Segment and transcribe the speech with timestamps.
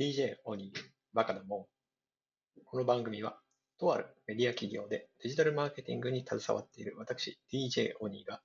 [0.00, 0.80] DJ オニー
[1.12, 1.68] バカだも
[2.56, 2.62] ん。
[2.66, 3.40] この番組は、
[3.80, 8.40] とあるメディア企業でデジタルマーケティングに携わっている私、DJ オニーが、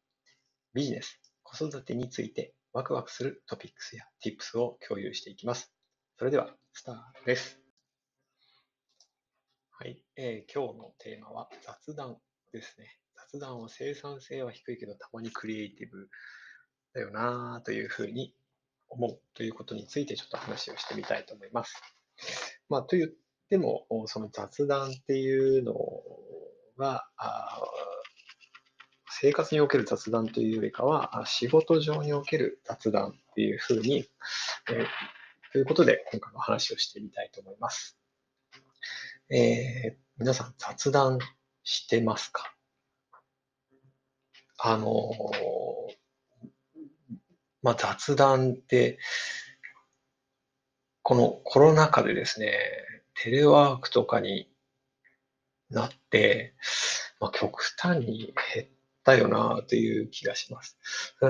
[0.73, 5.71] ビジネス、子育てについてワクワクするトピックスや Tips を共有していきます。
[6.17, 7.59] それでは、スタートです。
[9.69, 12.17] はい、えー、今日のテーマは雑談
[12.51, 12.97] ですね。
[13.31, 16.09] 雑談は生産性は低いけど、たまにクリエイティブ
[16.95, 18.33] だよなというふうに
[18.93, 21.81] 思うということについてちょっと話をしてみたいと思います。
[22.69, 23.09] まあ、と言っ
[23.49, 25.75] ても、その雑談っていうの
[26.77, 27.07] は、
[29.09, 34.05] 生活における雑談というよりかは、仕事上における雑談っていうふうに、
[34.69, 34.85] えー、
[35.51, 37.97] ということで今回の話をしてみたいと思います。
[39.29, 41.19] えー、皆さん雑談
[41.63, 42.53] してますか？
[44.57, 45.62] あのー
[47.63, 48.99] まあ、雑談って、
[51.01, 52.53] このコロナ禍でですね、
[53.15, 54.49] テレワークとかに
[55.69, 56.53] なって、
[57.19, 58.67] まあ、極端に減っ
[59.03, 60.77] たよなという気がします。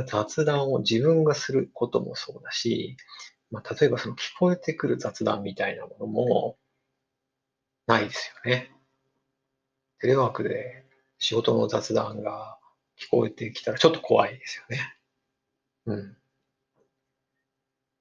[0.07, 2.97] 雑談を自分がすることもそうだし、
[3.51, 6.57] まあ、例えばその聞こえてくる雑談みたいなものも
[7.85, 8.71] ないですよね。
[9.99, 10.85] テレワークで
[11.19, 12.57] 仕事の雑談が
[12.99, 14.97] 聞こえてきたらちょっと怖いですよね。
[15.85, 16.17] うん。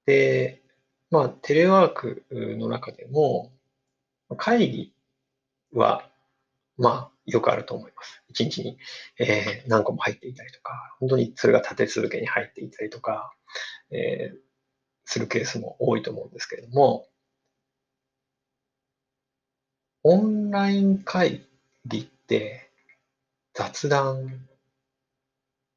[0.05, 0.61] で、
[1.09, 3.51] まあ、テレワークの中でも、
[4.37, 4.93] 会議
[5.73, 6.09] は、
[6.77, 8.21] まあ、よくあると思います。
[8.29, 8.77] 一日に、
[9.19, 13.33] えー、何個も入っていたりとか、本当にそれが立て続けに入っていたりとか、
[13.91, 14.37] えー、
[15.05, 17.07] するケースも多いと思うんですけれども、
[20.03, 21.45] オンライン会
[21.85, 22.69] 議って
[23.53, 24.47] 雑談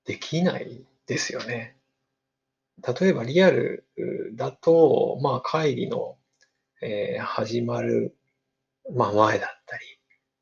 [0.05, 1.76] できないですよね。
[2.83, 3.87] 例えばリアル
[4.35, 6.17] だと、まあ、会議の、
[6.83, 8.17] えー、始まる、
[8.95, 9.85] まあ、前だったり、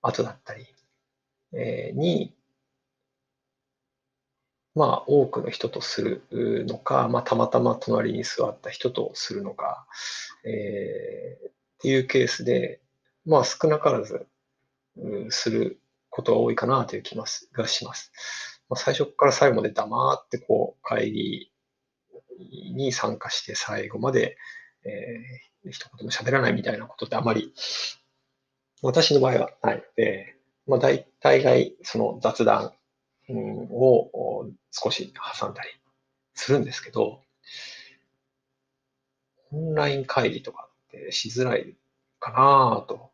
[0.02, 0.66] 後だったり、
[1.52, 2.34] えー、に、
[4.74, 9.86] まあ、多くの人とするのか、まあ、たまたま隣に座った人とするのか、
[10.44, 12.80] えー、っていうケースで、
[13.24, 14.26] まあ、少なからず、
[15.30, 18.20] することが多いかなという気がします。
[18.68, 21.52] まあ、最初から最後まで黙ってこう会議
[22.38, 24.36] に参加して最後まで、
[24.84, 27.52] えー、一言も喋らないみたいなことってあまり、
[28.82, 30.36] 私の場合はないので、
[30.66, 32.72] まあ、大体概その雑談
[33.30, 35.68] を少し挟んだり
[36.34, 37.22] するんですけど、
[39.52, 41.76] オンライン会議とかってしづらい
[42.18, 43.12] かなと。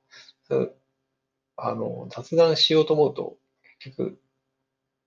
[1.57, 3.37] あの、雑談しようと思うと、
[3.81, 4.21] 結局、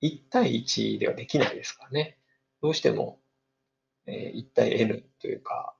[0.03, 2.17] 1対1ではできないですからね。
[2.61, 3.19] どうしても、
[4.05, 5.75] えー、1対 N というか、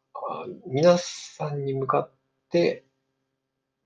[0.68, 2.12] 皆さんに向かっ
[2.50, 2.86] て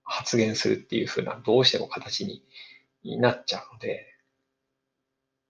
[0.03, 2.25] 発言するっていうふうな、どうしても形
[3.03, 4.05] になっちゃうので、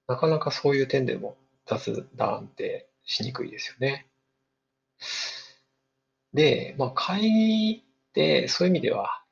[0.07, 4.07] なかなかそういう点でも雑談ってしにくいですよね。
[6.33, 9.23] で、まあ、会議ってそういう意味では、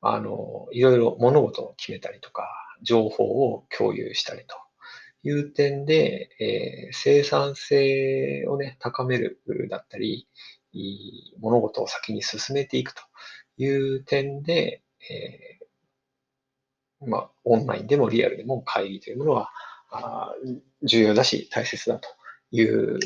[0.00, 2.48] あの、いろいろ物事を決めたりとか、
[2.82, 4.56] 情報を共有したりと
[5.28, 9.40] いう点で、えー、生産性をね、高める
[9.70, 10.26] だったり、
[11.38, 13.02] 物事を先に進めていくと
[13.58, 19.50] いう点で、えー、まあ、オンラインでもリアルでも会議というものは、
[19.90, 20.34] あ
[20.82, 22.08] 重要だし大切だと
[22.50, 22.98] いう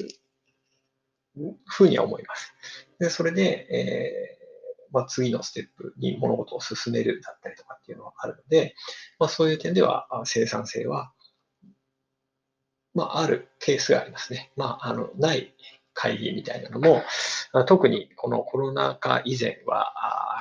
[1.64, 2.52] ふうには思います。
[2.98, 4.42] でそれで、えー
[4.92, 8.74] まあ、次のステップに物事を進めるだったりとかっていうのはあるので、
[9.18, 11.12] まあ、そういう点では生産性は
[12.94, 14.50] まあ、あるケースがありますね。
[14.56, 15.54] まあ、あの、ない
[15.94, 17.02] 会議みたいなのも、
[17.66, 19.92] 特にこのコロナ禍以前は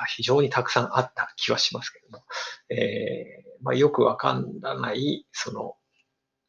[0.08, 2.24] 非常にたくさんあった気はしますけども、
[2.70, 5.76] えー、まあ、よくわからない、その、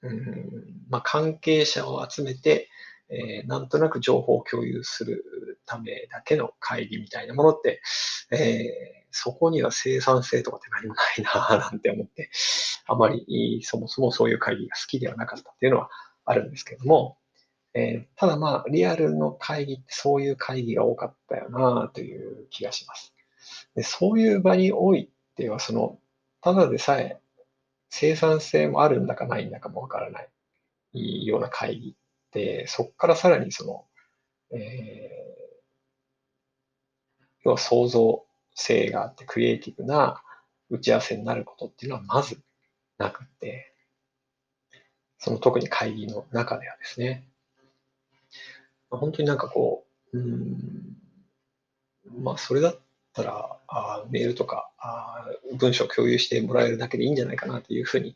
[0.02, 0.50] うん
[0.90, 2.70] まあ、関係者を集めて、
[3.14, 7.82] えー、なんとなく情報を共有するためだけの会議みたいなものって、
[8.32, 12.32] えーそこには生産性とかって何もないななんて思って、
[12.88, 15.90] あまりそもそもそういう会議が好きではなかったっていうのは
[16.26, 17.18] あるんですけども、
[17.76, 23.14] えー、ただまあ、リアルの会議ってそういう会議が多かったよなという気がします。
[23.76, 26.00] でそういう場においては、その、
[26.42, 27.20] ただでさえ
[27.90, 30.22] 生産性もあるんだかないんだかもわからな
[30.94, 31.96] いような会議、
[32.68, 33.86] そこからさらにその、
[34.52, 38.26] えー、要は想像
[38.56, 40.22] 性があってクリエイティブな
[40.70, 42.40] 打ち合わせになることっていうのはまず
[42.98, 43.74] なくて、
[45.20, 47.28] その特に会議の中ではですね、
[48.90, 50.98] 本当になんかこう、うん、
[52.24, 52.80] まあ、それだっ
[53.14, 55.26] たら、あメールとかあ
[55.58, 58.16] 文章共有してもらえるだけでいいんじゃないかなというふうに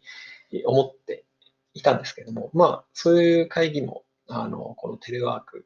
[0.65, 1.25] 思って
[1.73, 5.65] いたんですけども、まあ、そういう会議も、あの、このテレワーク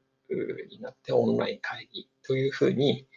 [0.70, 3.08] になってオンライン会議というふうに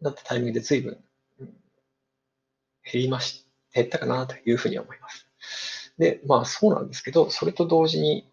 [0.00, 0.98] なったタイミングで随分
[2.90, 5.92] 減りまし、減ったかなというふうに思います。
[5.98, 8.26] で、まあそうなんですけど、それと同時に、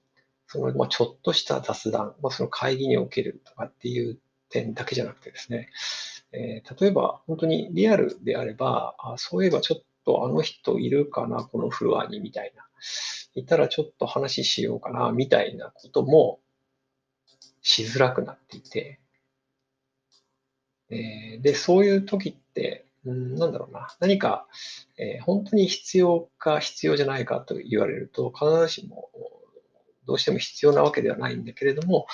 [0.47, 4.17] その、まあ、ちょっとした雑談、まあ、その会議におけるとかっていう
[4.49, 5.69] 点だけじゃなくてですね、
[6.31, 12.65] えー、例えば本当にリアルであれば、あそういえばちょっとあの人いるかな、このフロアにみたいな。
[13.37, 16.39] いたらちょっと話しようかな、みたいなことも
[17.61, 18.99] しづらくなっていて、
[20.89, 24.47] え、で、そういう時って、うん、なんだろうな、何か、
[24.97, 29.09] え、本当に必要か必要じゃないかと言われると、必ずしも
[30.05, 32.07] どうしても必要なわけではないんだけれども、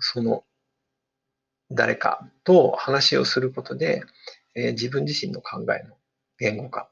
[0.00, 0.44] その
[1.70, 4.02] 誰かと話をすることで、
[4.54, 5.96] え、自分自身の考えの
[6.38, 6.90] 言語化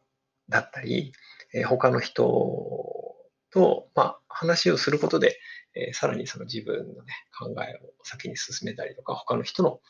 [0.48, 1.12] だったり、
[1.52, 2.24] え、他の人
[3.52, 5.38] と、まあ、話をすることで、
[5.74, 9.80] えー、さらにその自分の、ね、考えを先に進めたりとか、他の人の、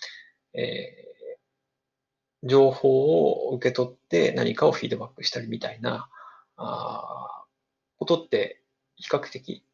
[0.55, 6.09] えー、情報を受け取って何かをフィードバックしたりみたいな
[6.57, 7.45] あ
[7.99, 8.61] ことって
[8.97, 9.65] 比較的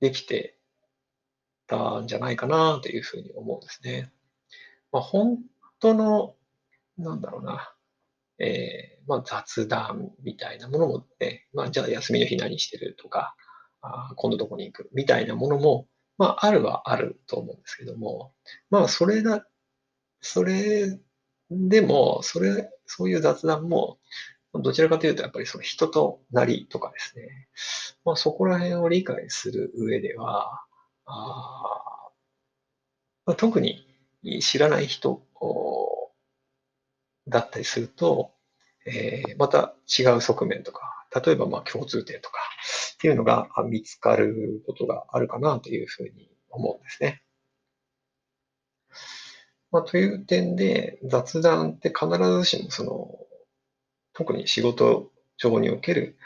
[0.00, 0.58] できて
[1.66, 4.10] たんじゃないかなというふうに思うんですね。
[4.92, 5.38] まあ、本
[5.80, 6.36] 当の、
[6.98, 7.73] なんだろうな、
[8.38, 13.34] えー、まあ、雑談みたいなものもね、まあ、じゃあ休みの日何してるとか、
[13.80, 15.86] あ今度どこに行くみたいなものも、
[16.18, 18.32] まあ、あるはあると思うんですけども、
[18.70, 19.46] まあ、それだ、
[20.20, 20.98] それ
[21.50, 23.98] でも、それ、そういう雑談も、
[24.54, 27.48] どちらかというと、やっぱりその人となりとかですね、
[28.04, 30.64] まあ、そこら辺を理解する上では、
[31.06, 32.10] あ
[33.26, 33.86] まあ、特に
[34.40, 35.22] 知らない人
[37.28, 38.32] だったりすると、
[38.86, 40.80] えー、また違う側面とか、
[41.24, 42.38] 例えばまあ共通点とか
[42.94, 47.22] っていうのが見つかることがあるかなというふうに思うんですね。
[49.70, 52.06] まあ、という点で雑談って必
[52.38, 53.08] ずしもその
[54.12, 56.16] 特に仕事上における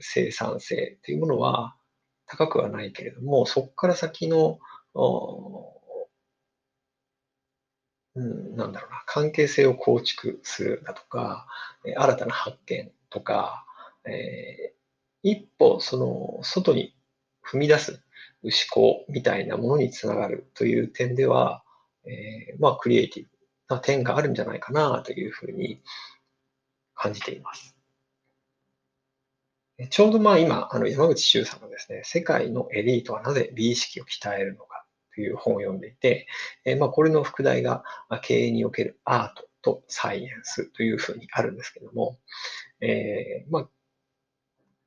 [0.00, 1.76] 生産性っていうものは
[2.26, 4.58] 高くはないけれども、そこから先の
[8.16, 11.46] うん、なんだろうな、関係性を構築するだとか、
[11.84, 13.64] 新たな発見とか、
[14.04, 16.94] えー、一歩その外に
[17.44, 18.02] 踏み出す
[18.42, 21.62] 思考みたいなものにつながるという点では、
[22.04, 23.30] えー、まあクリエイティブ
[23.74, 25.80] な点があるんじゃないかなというふうに
[26.94, 27.76] 感じています。
[29.88, 34.66] ちょうどまあ今、あの山口周さんがですね、世界のエリートはなぜ美意識を鍛えるの
[35.14, 36.26] という本を読んでいて、
[36.64, 42.18] えまあ、これの副題が、ま経営におけるアートとサイエンスというふうにあるんですけども、
[42.80, 43.68] えー、まあ、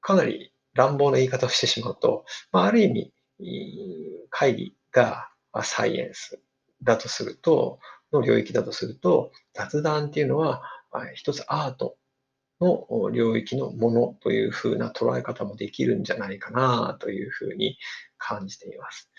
[0.02, 3.14] かなり乱暴な言い方をしてしまうと、まあ、ある意味、
[4.30, 5.30] 会議が
[5.64, 6.40] サイエンス
[6.82, 7.80] だとすると、
[8.12, 10.62] の領域だとすると、雑談っていうのは、
[11.16, 11.98] 一つアート
[12.62, 17.78] の領域のものというふうな捉え方もできるんじゃないかなというふうに
[18.18, 19.10] 感じています。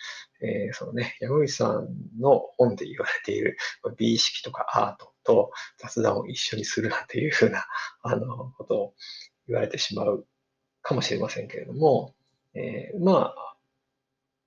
[0.45, 1.89] えー、そのね、山口さん
[2.21, 3.57] の本で言われている
[3.97, 7.65] 美意識とかアートと雑談を一緒にするなというふうな
[8.03, 8.95] あのことを
[9.49, 10.27] 言われてしまう
[10.83, 12.15] かもしれませんけれども、
[12.53, 13.57] えー、まあ、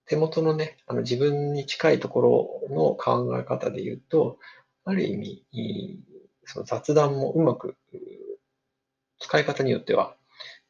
[0.06, 2.22] 手元のね、あの自分に近いとこ
[2.70, 4.40] ろの考え方で言うと、
[4.86, 6.04] ある意味、
[6.46, 7.76] その雑談もうまく
[9.20, 10.16] 使い方によっては、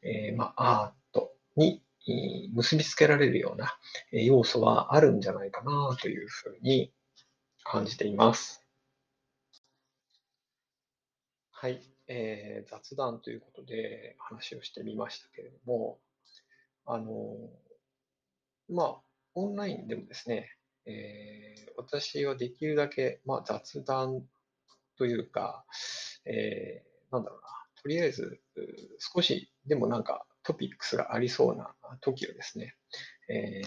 [0.02, 1.82] えー、まあ、アートに
[2.52, 3.76] 結びつけられるような
[4.12, 6.92] 要素はあるんじゃないかなというふうに
[7.64, 8.64] 感じています。
[11.50, 15.98] はい、えー、雑談ということで話をしてみましたけれども、
[16.86, 17.36] あの、
[18.68, 18.96] まあ、
[19.34, 20.50] オンラインでもですね、
[20.86, 24.22] えー、私はできるだけ、まあ、雑談
[24.96, 25.64] というか、
[26.24, 27.48] えー、なんだろうな、
[27.82, 28.40] とりあえず
[28.98, 32.74] 少しでもなんかトピックスがありそうな時をですね、
[33.28, 33.64] えー、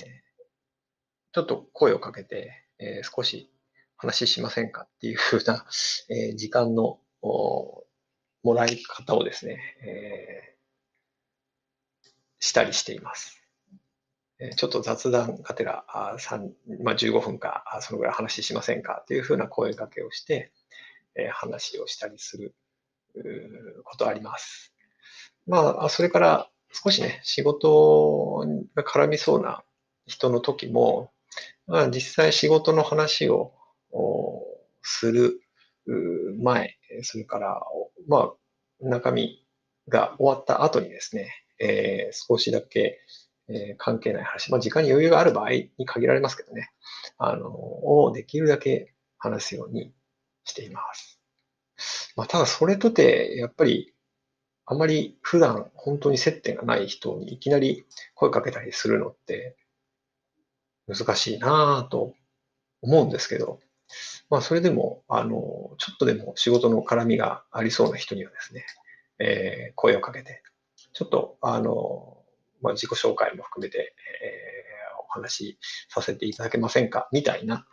[1.32, 3.52] ちょっと声をかけて、えー、少し
[3.98, 5.64] 話ししませんかっていうふうな、
[6.10, 7.86] えー、時間のも
[8.56, 12.08] らい方をですね、えー、
[12.40, 13.38] したりしています。
[14.56, 20.52] ちょっと雑談がてら、まあ、15分か、そのぐらい話しませんかというふうな声かけをして、
[21.14, 22.56] え話をしたりする
[23.84, 24.74] ことあります。
[25.46, 29.64] まあ、それから少しね、仕事が絡みそうな
[30.06, 31.12] 人の時も、
[31.68, 33.54] まあ、実際仕事の話を
[34.82, 35.42] する
[36.40, 37.62] 前、それから、
[38.08, 38.34] まあ、
[38.82, 39.46] 中身
[39.88, 43.00] が終わった後にですね、えー、少しだけ、
[43.48, 46.70] えー、関係ない話、まあ、時間に余裕がある場合に限られますけどね、
[47.18, 49.94] あの、をできるだけ話すように
[50.44, 51.20] しています。
[52.16, 53.94] まあ、ただそれとて、やっぱり、
[54.66, 59.56] あまり普段本当に接点がない人にいきなり声かけたりするのって
[60.88, 62.14] 難しいなぁと
[62.82, 63.60] 思うんですけど、
[64.30, 68.66] まあそれでも、あの、ちょっとでも仕事の絡みがありそうな人にはですね、
[69.20, 70.42] えー、声をかけて、
[70.94, 72.18] ちょっと、あの、
[72.62, 77.66] まあ自己紹介も含めて、えー、お話しさせていただけませんかみたいな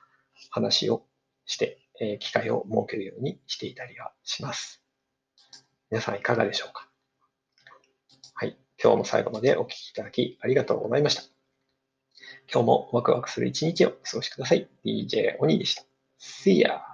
[0.51, 1.05] 話を
[1.47, 4.88] して、えー、機会を設けるようにしていたりはします。
[5.91, 6.89] 皆さんいかがでしょうか？
[8.35, 8.57] はい。
[8.83, 11.23] 今日も最後までお聞きいただきありがとうございました。
[12.53, 14.69] 今日もワクワクする一日をお過ごしください。
[14.85, 15.85] DJ 鬼でした。
[16.21, 16.88] See ya!